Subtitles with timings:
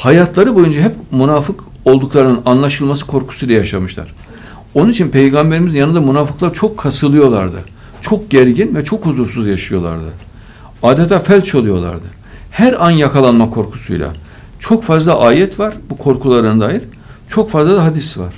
[0.00, 4.14] hayatları boyunca hep münafık olduklarının anlaşılması korkusuyla yaşamışlar.
[4.74, 7.64] Onun için peygamberimizin yanında münafıklar çok kasılıyorlardı.
[8.00, 10.10] Çok gergin ve çok huzursuz yaşıyorlardı.
[10.82, 12.06] Adeta felç oluyorlardı.
[12.50, 14.12] Her an yakalanma korkusuyla.
[14.58, 16.82] Çok fazla ayet var bu korkularına dair.
[17.28, 18.34] Çok fazla da hadis var.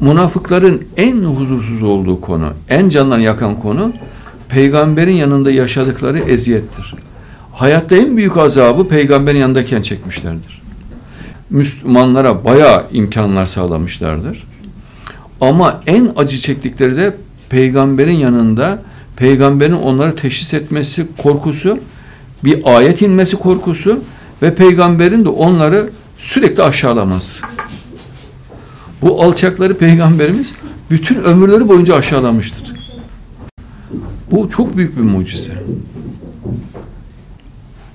[0.00, 3.92] Münafıkların en huzursuz olduğu konu, en candan yakan konu
[4.48, 6.94] peygamberin yanında yaşadıkları eziyettir.
[7.52, 10.61] Hayatta en büyük azabı peygamberin yanındayken çekmişlerdir.
[11.52, 14.44] Müslümanlara bayağı imkanlar sağlamışlardır.
[15.40, 17.16] Ama en acı çektikleri de
[17.48, 18.82] peygamberin yanında
[19.16, 21.78] peygamberin onları teşhis etmesi korkusu,
[22.44, 24.00] bir ayet inmesi korkusu
[24.42, 27.44] ve peygamberin de onları sürekli aşağılaması.
[29.02, 30.52] Bu alçakları peygamberimiz
[30.90, 32.72] bütün ömürleri boyunca aşağılamıştır.
[34.30, 35.52] Bu çok büyük bir mucize.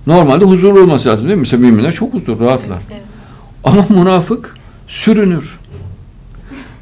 [0.07, 1.39] Normalde huzurlu olması lazım değil mi?
[1.39, 2.79] Mesela müminler çok huzur, rahatlar.
[3.63, 4.55] Ama münafık
[4.87, 5.59] sürünür.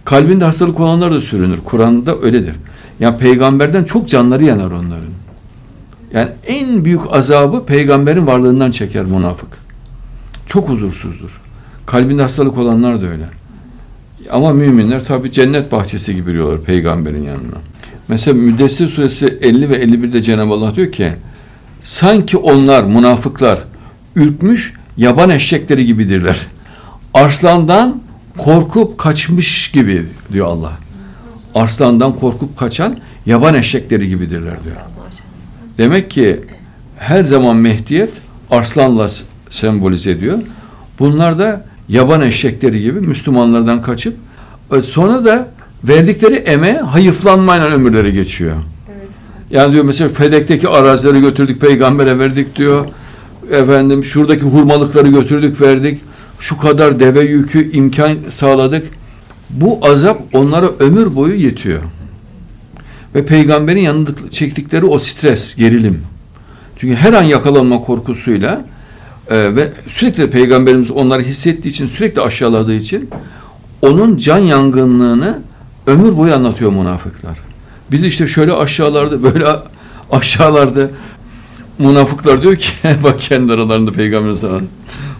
[0.06, 1.60] Kalbinde hastalık olanlar da sürünür.
[1.66, 2.56] Kur'an'da öyledir.
[3.00, 5.16] Yani peygamberden çok canları yanar onların.
[6.14, 9.50] Yani en büyük azabı peygamberin varlığından çeker münafık.
[10.48, 11.42] Çok huzursuzdur.
[11.86, 13.26] Kalbinde hastalık olanlar da öyle.
[14.30, 17.58] Ama müminler tabi cennet bahçesi gibi yürüyorlar peygamberin yanına.
[18.08, 21.14] Mesela Müddessir suresi 50 ve 51'de Cenab-ı Allah diyor ki
[21.82, 23.60] sanki onlar münafıklar
[24.16, 26.48] ürkmüş yaban eşekleri gibidirler.
[27.16, 28.02] Arslandan
[28.38, 30.72] korkup kaçmış gibi diyor Allah.
[31.56, 34.76] Arslandan korkup kaçan yaban eşekleri gibidirler diyor.
[35.78, 36.40] Demek ki
[36.98, 38.10] her zaman Mehdiyet
[38.52, 39.08] arslanla
[39.50, 40.38] sembolize ediyor.
[41.00, 44.16] Bunlar da yaban eşekleri gibi Müslümanlardan kaçıp
[44.74, 45.48] e, sonra da
[45.84, 48.56] verdikleri eme hayıflanmayla ömürleri geçiyor.
[49.52, 52.86] Yani diyor mesela Fedek'teki arazileri götürdük peygambere verdik diyor.
[53.52, 56.02] Efendim şuradaki hurmalıkları götürdük verdik.
[56.40, 58.88] Şu kadar deve yükü imkan sağladık.
[59.50, 61.82] Bu azap onlara ömür boyu yetiyor.
[63.16, 66.02] Ve peygamberin yanında çektikleri o stres, gerilim.
[66.78, 68.66] Çünkü her an yakalanma korkusuyla
[69.30, 73.10] e, ve sürekli peygamberimiz onları hissettiği için, sürekli aşağıladığı için
[73.82, 75.40] onun can yangınlığını
[75.88, 77.38] ömür boyu anlatıyor münafıklar.
[77.92, 79.46] Biz işte şöyle aşağılarda, böyle
[80.12, 80.90] aşağılarda
[81.80, 82.70] münafıklar diyor ki,
[83.04, 84.62] bak kendi aralarında peygamber sana.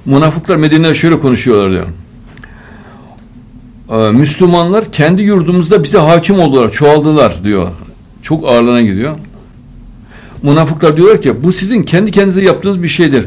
[0.06, 1.88] Münafıklar Medine'de şöyle konuşuyorlar diyor.
[3.92, 7.68] Ee, Müslümanlar kendi yurdumuzda bize hakim oldular, çoğaldılar diyor.
[8.22, 9.16] Çok ağırlığına gidiyor.
[10.44, 13.26] Münafıklar diyorlar ki bu sizin kendi kendinize yaptığınız bir şeydir.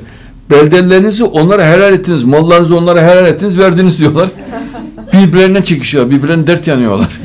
[0.50, 4.28] Beldelerinizi onlara helal ettiniz, mallarınızı onlara helal ettiniz, verdiniz diyorlar.
[5.12, 7.08] Birbirlerine çekişiyor, birbirlerine dert yanıyorlar.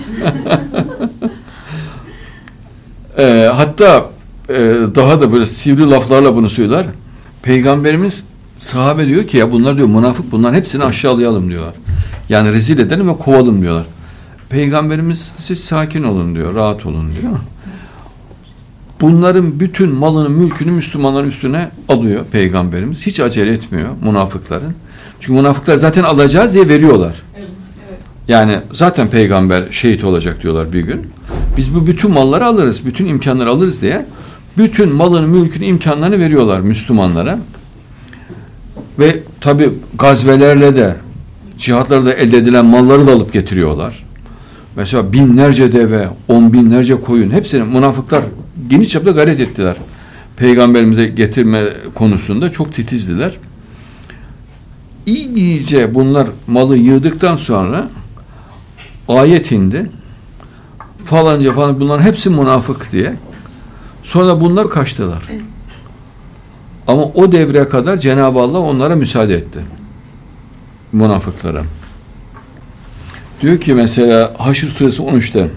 [3.17, 4.09] e, hatta
[4.49, 4.53] e,
[4.95, 6.85] daha da böyle sivri laflarla bunu söyler.
[7.43, 8.23] Peygamberimiz
[8.63, 11.73] sahabe diyor ki ya bunlar diyor münafık bunların hepsini aşağılayalım diyorlar.
[12.29, 13.85] Yani rezil edelim ve kovalım diyorlar.
[14.49, 17.33] Peygamberimiz siz sakin olun diyor, rahat olun diyor.
[19.01, 23.05] Bunların bütün malını, mülkünü Müslümanların üstüne alıyor Peygamberimiz.
[23.05, 24.73] Hiç acele etmiyor münafıkların.
[25.19, 27.23] Çünkü münafıklar zaten alacağız diye veriyorlar.
[28.27, 31.07] Yani zaten peygamber şehit olacak diyorlar bir gün.
[31.57, 34.05] Biz bu bütün malları alırız, bütün imkanları alırız diye
[34.57, 37.39] bütün malını, mülkünü, imkanlarını veriyorlar Müslümanlara.
[38.99, 40.95] Ve tabi gazvelerle de
[41.57, 44.05] cihatlarda elde edilen malları da alıp getiriyorlar.
[44.75, 48.23] Mesela binlerce deve, on binlerce koyun hepsini münafıklar
[48.67, 49.75] geniş çapta gayret ettiler.
[50.37, 51.63] Peygamberimize getirme
[51.95, 53.37] konusunda çok titizdiler.
[55.05, 57.89] İyice bunlar malı yığdıktan sonra
[59.07, 59.89] ayet indi.
[61.05, 63.13] Falanca falan bunların hepsi münafık diye.
[64.03, 65.23] Sonra bunlar kaçtılar.
[66.87, 69.59] Ama o devre kadar Cenab-ı Allah onlara müsaade etti.
[70.91, 71.63] Münafıklara.
[73.41, 75.47] Diyor ki mesela Haşr suresi 13'te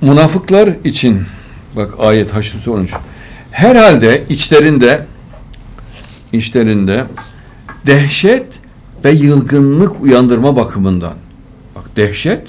[0.00, 1.22] münafıklar için
[1.76, 2.94] bak ayet Haşr suresi 13
[3.50, 5.06] herhalde içlerinde
[6.32, 7.04] içlerinde
[7.86, 8.46] dehşet
[9.04, 11.14] ve yılgınlık uyandırma bakımından
[11.76, 12.46] bak dehşet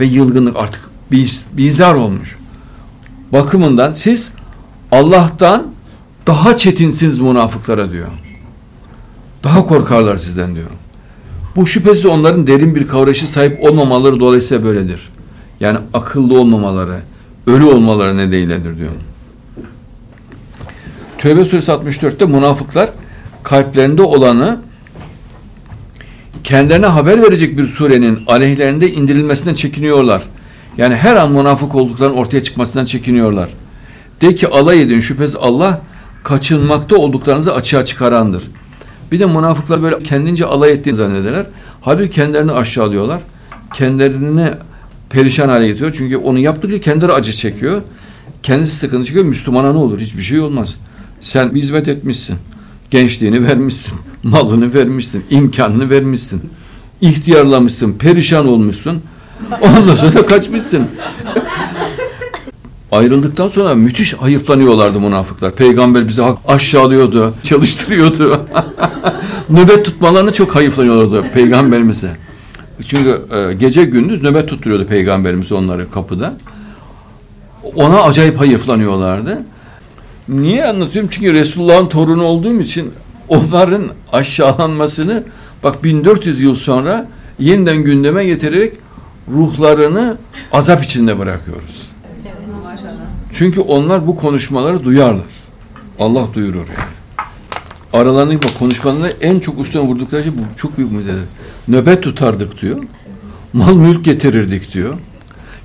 [0.00, 2.38] ve yılgınlık artık biz, bizar olmuş
[3.32, 4.32] bakımından siz
[4.92, 5.66] Allah'tan
[6.26, 8.08] daha çetinsiniz münafıklara diyor.
[9.44, 10.70] Daha korkarlar sizden diyor.
[11.56, 15.10] Bu şüphesiz onların derin bir kavrayışı sahip olmamaları dolayısıyla böyledir.
[15.60, 17.00] Yani akıllı olmamaları,
[17.46, 18.90] ölü olmaları nedeniyle diyor.
[21.18, 22.90] Tövbe suresi 64'te münafıklar
[23.42, 24.60] kalplerinde olanı
[26.44, 30.22] kendilerine haber verecek bir surenin aleyhlerinde indirilmesinden çekiniyorlar.
[30.76, 33.48] Yani her an münafık olduklarının ortaya çıkmasından çekiniyorlar.
[34.20, 35.80] De ki alay edin şüphesiz Allah
[36.24, 38.42] kaçınmakta olduklarınızı açığa çıkarandır.
[39.12, 41.46] Bir de münafıklar böyle kendince alay ettiğini zannederler.
[41.80, 43.20] Halbuki kendilerini aşağılıyorlar.
[43.74, 44.50] Kendilerini
[45.10, 45.94] perişan hale getiriyor.
[45.98, 47.82] Çünkü onu yaptıkça kendileri acı çekiyor.
[48.42, 49.24] Kendisi sıkıntı çekiyor.
[49.24, 50.00] Müslümana ne olur?
[50.00, 50.74] Hiçbir şey olmaz.
[51.20, 52.36] Sen hizmet etmişsin.
[52.90, 53.94] Gençliğini vermişsin.
[54.22, 55.24] Malını vermişsin.
[55.30, 56.40] imkanını vermişsin.
[57.00, 57.92] ihtiyarlamışsın.
[57.92, 59.02] Perişan olmuşsun.
[59.60, 60.86] Ondan sonra kaçmışsın.
[62.92, 65.54] Ayrıldıktan sonra müthiş hayıflanıyorlardı münafıklar.
[65.54, 68.40] Peygamber bizi aşağılıyordu, çalıştırıyordu.
[69.50, 72.16] nöbet tutmalarını çok hayıflanıyorlardı peygamberimize.
[72.86, 76.34] Çünkü e, gece gündüz nöbet tutturuyordu peygamberimiz onları kapıda.
[77.74, 79.42] Ona acayip hayıflanıyorlardı.
[80.28, 81.10] Niye anlatıyorum?
[81.12, 82.92] Çünkü Resulullah'ın torunu olduğum için
[83.28, 83.82] onların
[84.12, 85.22] aşağılanmasını
[85.64, 87.08] bak 1400 yıl sonra
[87.38, 88.74] yeniden gündeme getirerek
[89.32, 90.16] ruhlarını
[90.52, 91.87] azap içinde bırakıyoruz.
[93.38, 95.26] Çünkü onlar bu konuşmaları duyarlar.
[95.98, 96.88] Allah duyurur yani.
[97.92, 101.14] Aralarındaki konuşmalarında en çok üstüne vurdukları şey bu çok büyük müddet.
[101.68, 102.78] Nöbet tutardık diyor.
[103.52, 104.94] Mal mülk getirirdik diyor.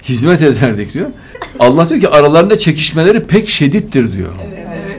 [0.04, 1.10] Hizmet ederdik diyor.
[1.60, 4.34] Allah diyor ki aralarında çekişmeleri pek şedittir diyor.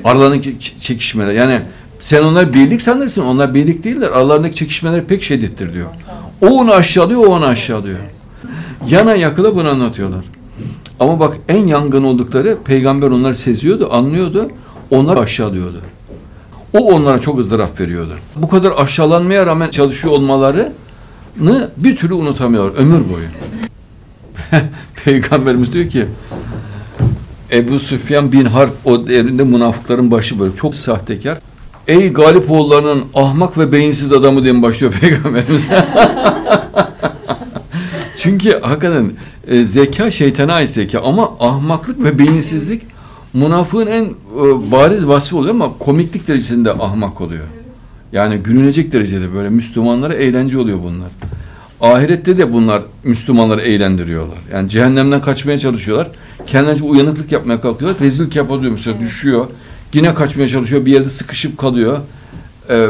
[0.05, 1.61] Aralarındaki çekişmeler yani
[2.01, 3.23] sen onlar birlik sanırsın.
[3.23, 4.09] Onlar birlik değiller.
[4.09, 5.89] Aralarındaki çekişmeler pek şedittir diyor.
[6.41, 7.99] O onu aşağılıyor, o onu aşağılıyor.
[8.89, 10.25] Yana yakıla bunu anlatıyorlar.
[11.05, 14.49] Ama bak en yangın oldukları peygamber onları seziyordu, anlıyordu.
[14.91, 15.81] Onlar aşağılıyordu.
[16.73, 18.13] O onlara çok ızdırap veriyordu.
[18.37, 23.27] Bu kadar aşağılanmaya rağmen çalışıyor olmalarını bir türlü unutamıyor ömür boyu.
[25.05, 26.07] Peygamberimiz diyor ki
[27.53, 31.39] Ebu Süfyan bin Harp o devrinde münafıkların başı böyle çok sahtekar.
[31.89, 35.69] Ey galip oğullarının ahmak ve beyinsiz adamı diye başlıyor Peygamberimiz.
[38.25, 39.13] Çünkü hakikaten
[39.49, 42.83] e, zeka şeytana ait zeka ama ahmaklık ve beyinsizlik
[43.35, 47.45] münafığın en e, bariz vasfı oluyor ama komiklik derecesinde ahmak oluyor.
[48.13, 51.09] Yani gülünecek derecede böyle Müslümanlara eğlence oluyor bunlar.
[51.81, 54.39] Ahirette de bunlar Müslümanları eğlendiriyorlar.
[54.53, 56.09] Yani cehennemden kaçmaya çalışıyorlar.
[56.47, 58.01] Kendince uyanıklık yapmaya kalkıyorlar.
[58.01, 59.47] Rezillik yapıyor mesela düşüyor.
[59.93, 60.87] Yine kaçmaya çalışıyor.
[60.87, 61.99] Bir yerde sıkışıp kalıyor.
[62.71, 62.87] Ee,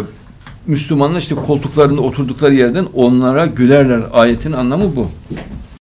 [0.67, 4.03] Müslümanlar işte koltuklarında oturdukları yerden onlara gülerler.
[4.13, 5.09] Ayetin anlamı bu.